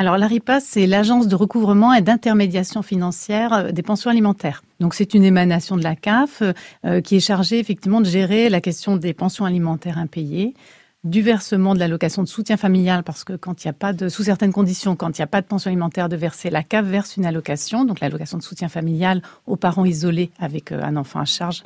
[0.00, 4.62] Alors l'ARIPA, c'est l'agence de recouvrement et d'intermédiation financière euh, des pensions alimentaires.
[4.80, 6.42] Donc c'est une émanation de la CAF
[6.86, 10.54] euh, qui est chargée effectivement de gérer la question des pensions alimentaires impayées
[11.04, 14.96] du versement de l'allocation de soutien familial, parce que quand il n'y sous certaines conditions,
[14.96, 17.84] quand il n'y a pas de pension alimentaire de verser, la CAF verse une allocation,
[17.84, 21.62] donc l'allocation de soutien familial aux parents isolés avec euh, un enfant à charge.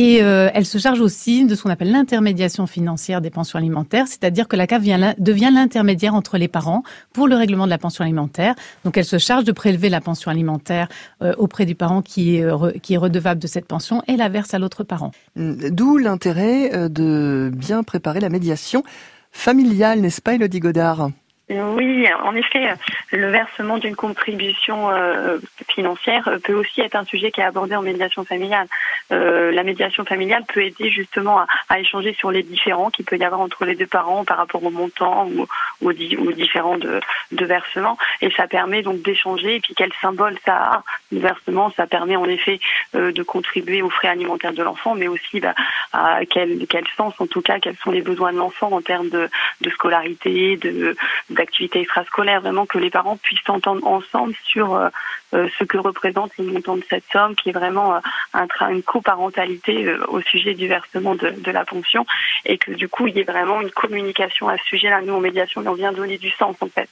[0.00, 4.06] Et euh, elle se charge aussi de ce qu'on appelle l'intermédiation financière des pensions alimentaires,
[4.06, 4.82] c'est-à-dire que la CAF
[5.18, 8.54] devient l'intermédiaire entre les parents pour le règlement de la pension alimentaire.
[8.84, 10.86] Donc elle se charge de prélever la pension alimentaire
[11.20, 14.54] euh, auprès du parent qui est, qui est redevable de cette pension et la verse
[14.54, 15.10] à l'autre parent.
[15.34, 18.84] D'où l'intérêt de bien préparer la médiation
[19.32, 21.10] familiale, n'est-ce pas Elodie Godard?
[21.50, 22.68] Oui, en effet,
[23.10, 25.38] le versement d'une contribution euh,
[25.68, 28.66] financière peut aussi être un sujet qui est abordé en médiation familiale.
[29.10, 31.46] Euh, la médiation familiale peut aider justement à,
[31.76, 34.70] échanger sur les différends qu'il peut y avoir entre les deux parents par rapport au
[34.70, 35.46] montant ou,
[35.82, 37.00] aux, différents de,
[37.32, 37.98] versements.
[38.20, 39.56] Et ça permet donc d'échanger.
[39.56, 40.82] Et puis quel symbole ça a,
[41.12, 42.60] le versement Ça permet en effet
[42.94, 45.54] euh, de contribuer aux frais alimentaires de l'enfant, mais aussi bah,
[45.92, 49.08] à quel, quel sens, en tout cas, quels sont les besoins de l'enfant en termes
[49.08, 49.28] de,
[49.60, 50.96] de scolarité, de
[51.30, 54.88] d'activités extrascolaires, vraiment que les parents puissent s'entendre ensemble sur euh,
[55.34, 58.00] euh, ce que représente le montant de cette somme, qui est vraiment euh,
[58.34, 62.04] un, une coparentalité au sujet du versement de, de, la pension,
[62.44, 65.00] et que du coup il y ait vraiment une communication à ce sujet-là.
[65.00, 66.90] Nous en médiation, on vient donner du sens en fait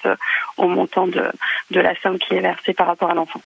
[0.57, 1.31] au montant de
[1.71, 3.27] la somme qui est versée par rapport à l'enfant.